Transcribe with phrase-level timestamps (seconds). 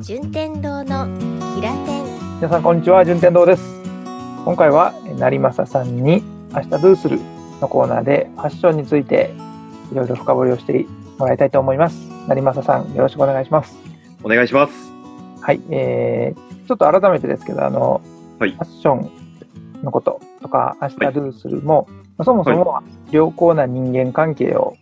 [0.00, 1.06] 順天堂の
[1.56, 2.04] キラテン
[2.36, 3.62] 皆さんこんにちは順天堂です。
[4.44, 6.22] 今回は成政さんに
[6.54, 7.18] 明日どうする
[7.60, 9.32] のコーナーでファッションについて
[9.90, 10.86] いろいろ深掘りをして
[11.18, 11.96] もらいたいと思います。
[12.28, 13.76] 成政さんよろしくお願いします。
[14.22, 14.72] お願いします。
[15.40, 18.00] はい、えー、ちょっと改めてですけどあの、
[18.38, 18.52] はい。
[18.52, 24.76] ファッションのこととか明日どうするも、まあそもそもは良好な人間関係を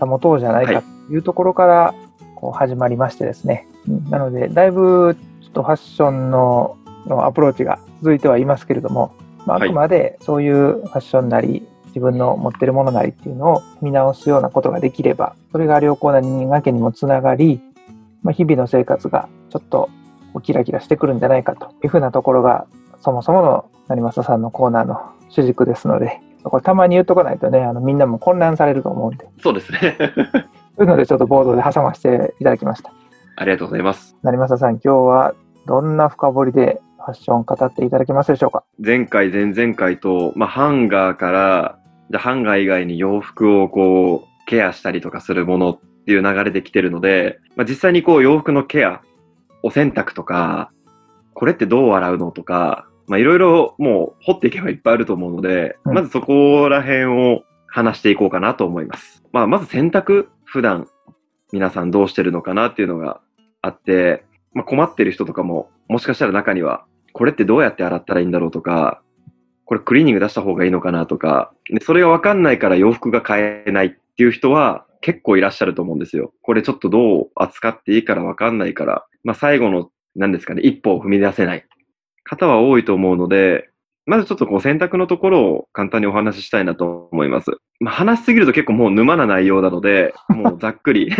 [0.00, 1.94] 保とうじゃないかというところから
[2.34, 3.75] こう始まりましてですね、うん
[4.10, 9.14] なのでだいぶちょっとファッションののアプローチが続いてはいますけれども、
[9.46, 17.60] まあ、あはいくまでそういうファッションなり自分の持ってるものなりっていうのを見直すようなことができればそれが良好な人間関係にもつながり、
[18.22, 19.88] まあ、日々の生活がちょっと
[20.42, 22.66] キラキラしてくるんじゃないかというふうなところが
[23.02, 25.00] そもそもの成政さんのコーナーの
[25.30, 29.96] 主軸ですのでこれたまに言っとかないとねあのみんなも混乱されると思うんでそうですね。
[30.76, 32.92] そういうのでちょっとボードで挟ませていただきました。
[33.36, 34.16] ありがとうございます。
[34.22, 35.34] 成政さん、今日は
[35.66, 38.64] どんな深掘りでファッションを語っていただけますでしょうか？
[38.82, 41.78] 前回、前々回と、まあ、ハンガーから、
[42.10, 49.02] じゃあハンガー以外に洋服をこう、ケアしたりとかするものっていう流れで来てるので、まあ、実際にこう、洋服のケア、
[49.62, 50.70] お洗濯とか、
[51.34, 59.22] これってどう洗うのとか、まあ、いろいろもう掘っていけばいっぱいあると思うので、うんまずそこら辺を話していこうかなと思います。
[59.32, 60.88] まあ、まず洗濯、普段
[61.52, 63.20] 皆さんどうしてるのかなっていうのが
[63.66, 69.02] あって、まあ、困ってる人とかも、もしかしたら中には、これってどうやって洗ったらいいんだろうとか、
[69.64, 76.32] これクリーニング出した方がいいのかなとか、でそれがわかんないから洋服が買えないっていう人は結構いらっしゃると思うんですよ。
[76.42, 81.64] これちょっとどう扱っていいからわかんないから、まあ最後の、何ですかね、一歩を踏み出せない
[82.22, 83.68] 方は多いと思うので、
[84.06, 87.50] まずちょっとこう選択のところを簡単にお話ししたいなと思います。
[87.80, 91.10] まあ、話しすぎると結構もう沼な内容なので、 もうざっくり。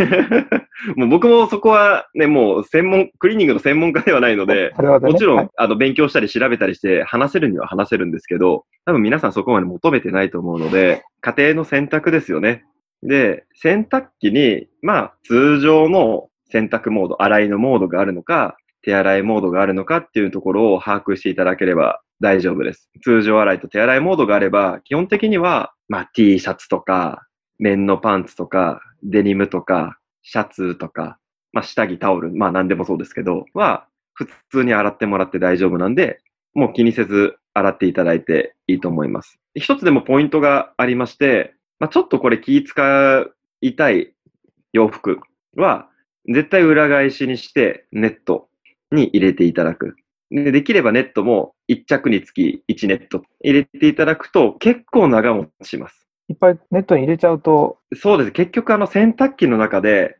[0.95, 12.64] もう僕もそこはね、もう専門、クリーニングの専門家ではないので、もちろん、はいあの、勉強したり調べたりして話せるには話せるんですけど、多分皆さんそこまで求めてないと思うので、家庭の選択ですよね。
[13.02, 22.89] で、洗濯機に、まあ、通常の洗濯モード、洗いのモードがあるのか、手洗いモードがあるのかっていうところを把握していただければ大丈夫です。
[23.02, 27.27] 通常洗いと手洗いモードがあれば、基本的には、まあ、T シャツとか、
[27.58, 31.19] 綿のパンツとか、デニムとか、シャツとか、
[31.52, 36.20] まあ、下着、タオル、まあ、何でもそうですけど、は、普通に洗ってもらって大丈夫なんで、
[36.55, 39.41] もう気にせず洗っていただいていいと思います。
[39.57, 43.27] 一つでもポイントがありまして、まあ、ちょっとこれ気使
[43.63, 44.14] いたい
[44.73, 45.19] 洋服
[45.57, 45.89] は、
[46.29, 48.48] 絶対裏返しにしてネット
[48.92, 49.97] に入れていただく。
[50.30, 56.07] でできればネットも1着につき1ネット入れていただくと結構長持ちします。
[56.29, 58.33] いっぱいネットに入れちゃうと、そうです。
[58.33, 60.17] 結局あの洗濯機の中で、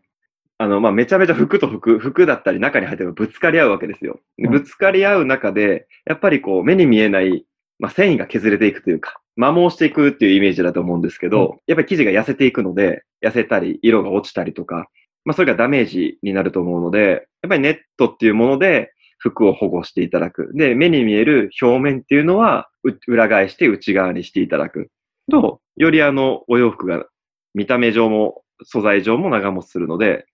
[0.59, 4.21] あの、まあ、めちゃめちゃ服と服、服だったり中に入ってるぶつかり合うわけですよ。
[4.39, 7.45] ぶつかり合う中で、やっぱりこう目に見えない、
[7.79, 14.89] まあ、繊維が削れていくというか、摩耗していくっていうイメージだと思うんですけど、やっぱり生地が痩せていくので、痩せたり、色が落ちたりとか、
[15.27, 20.53] まあ、それがダメージになると思うので、やっぱりネットっていうもので服を保護していただく。
[20.55, 22.71] で、目に見える表面っていうのは、
[23.09, 24.89] 裏返して内側にしていただく。
[25.29, 27.07] と、よりあの、お洋服が
[27.55, 30.27] 見た目上も素材上も長持ちするので、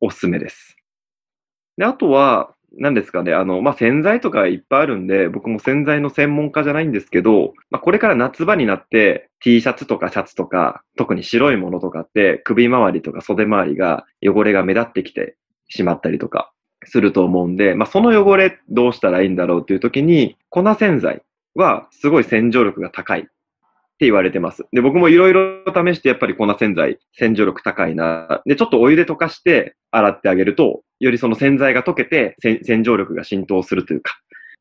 [0.00, 0.76] おすすめです。
[1.76, 15.36] で、あとは、何ですかね、あの、まあ、洗剤とかいっぱいあるんで、僕も洗剤の専門家じゃないんですけど、まあ、これから夏場になって T シャツとかシャツとか、特に白いものとかって首周りとか袖周りが汚れが目立ってきて
[15.68, 16.52] しまったりとか
[16.84, 21.22] すると思うんで、まあ、その汚れどうしたらいいんだろうっていう時に、粉洗剤
[21.54, 23.28] はすごい洗浄力が高い
[24.02, 24.66] って言われてます。
[24.72, 28.42] で、僕もいろいろ試してやっぱり粉洗剤洗浄力高いな。
[28.46, 34.18] で、ちょっとお湯で溶かして洗ってあげると、よりその洗剤が溶けて洗洗浄力が浸透するというか、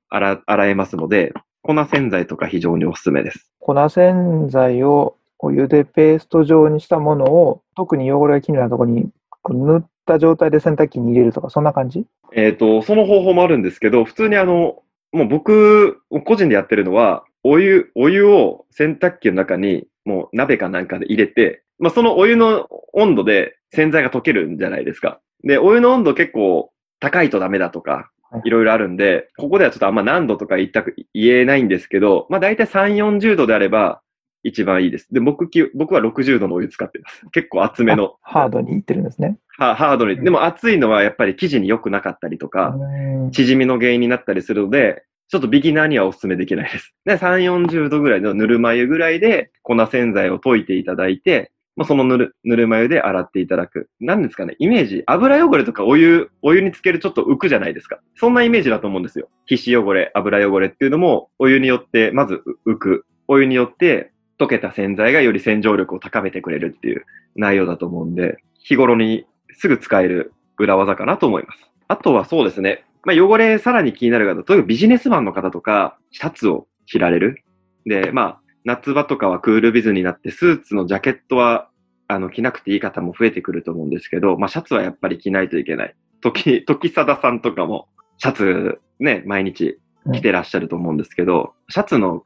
[0.09, 3.51] 洗、洗えますので、粉洗剤とか非常におすすめです。
[3.59, 9.09] 粉洗剤をお湯でペースト状にしたものを、特に汚れが気になるところに
[9.49, 12.05] 塗った状態で洗濯機に入れるとか、そんな感じ？
[12.35, 25.19] えっ、と、その方法もあるんですけど、普通にあの、もう僕、個人でやってるのは、お湯、お湯を洗濯機の中に、もう鍋かなんかで入れて、まあ、そのお湯の温度で洗剤が溶けるんじゃないですか。
[25.43, 34.01] で、お湯の温度結構高いとダメだとかはい、いろいろあるんで、ここではちょっとあんま何度とか言ったく言えないんですけど、まあ大体3、40度であれば
[34.43, 35.07] 一番いいです。
[35.11, 37.25] で、僕き、僕は60度のお湯使ってます。
[37.31, 38.15] 結構厚めの。
[38.21, 39.37] ハードにいってるんですね。
[39.57, 40.15] ハハードに。
[40.23, 46.93] でも熱いのはやっぱり生地に良くなかったりとか、うん縮みの原因になったりするので、ちょっとビギナーにはお勧めできないです。
[47.05, 53.89] で、3、40度ぐらいのぬるま湯ぐらいで粉洗剤を溶いていただいて、まあ、そのぬる、ぬるま湯で洗っていただく。
[54.01, 58.01] なんですかね、イメージ、油汚れとかお湯、お湯につけるちょっと浮くじゃないですか。
[58.15, 59.29] そんなイメージだと思うんですよ。
[59.45, 63.05] 皮脂汚れ、油汚れっていうのも、お湯によってまず浮く。
[63.29, 67.05] お湯によって溶けた洗剤がより洗浄力を高めてくれるっていう
[67.37, 71.71] 内容だと思うんで、日頃にすぐ使える裏技かなと思います。
[71.87, 77.43] あとはそうですね、まあ、汚れさらに気になる方、例えばビジネスマンの方とか、シャツを着られる。
[77.85, 81.69] で、まあ、夏場とかはクールビズになって、スーツのジャケットは、
[82.07, 85.95] あの、着なくていい方も増えてくると思うんですけど、まあ、シャツはやっぱり着ないといけない。
[86.21, 87.87] 時、時貞さんとかも、
[88.17, 89.79] シャツね、毎日
[90.13, 92.21] 着てらっしゃると思うんですけど、シャツの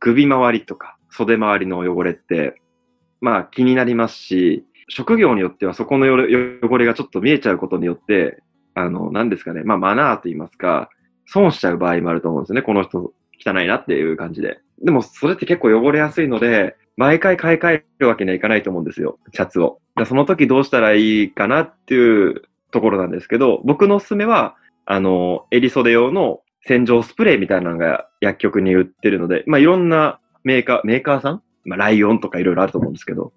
[0.00, 2.60] 首周りとか袖周りの汚れって、
[3.20, 8.42] まあ気になりますし、職業によってはそこの汚れがちょっと見えちゃうことによって、
[8.74, 10.90] あの、何ですかね、まあマナーと言いますか、
[11.26, 12.62] 損しちゃう場合もあると思うんですよね。
[12.62, 13.12] この人
[13.44, 14.60] 汚いなっていう感じで。
[14.82, 19.80] でもそれって結構汚れやすいので、毎回買い替えるわけにはいかないと思うんですよ、シャツを。
[20.06, 24.56] その時どうしたらいいかなっていうところなんですけど、僕のおすすめは、
[24.86, 33.32] あの、襟袖用の洗浄スプレーみたいなのが薬局に売ってるので、まあいろんなメーカー、メーカーさんまあライオンとかいろいろあると思うんですけど、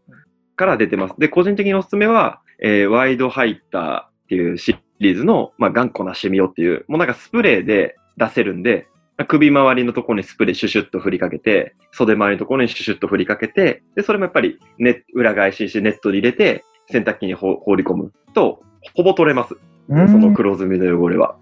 [0.56, 1.16] から出てます。
[1.18, 8.88] で、個人的におすすめは、えー、ワイドハイターっていうシリーズの、まあ頑固なシミオっていう、もうなんかスプレーで出せるんで、
[9.28, 18.62] 首周りのところにスプレーシュシュッと振りかけて、袖周りのところにシュシュッと振りかけて、で、それもやっぱりネ裏返しにしてネットに入れて、洗濯機に放り込むと、
[18.96, 19.56] ほぼ取れます。
[19.90, 21.36] その黒ずみの汚れは。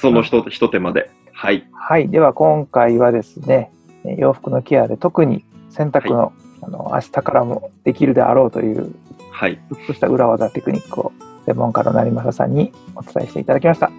[0.00, 1.10] その一手間で。
[1.32, 1.66] はい。
[1.72, 2.08] はい。
[2.08, 3.70] では今回はですね、
[4.04, 6.32] 洋服のケアで特に洗濯の、はい、
[6.62, 8.94] あの明日からもできるであろうという、
[9.32, 9.56] はい。
[9.56, 11.12] ちょっとした裏技テクニックを
[11.46, 13.90] 専門家の成政さんにお伝えしていただきました。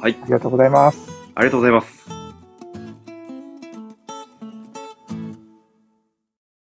[0.00, 0.16] はい。
[0.22, 1.10] ありがとうございます。
[1.34, 2.23] ありがとうございます。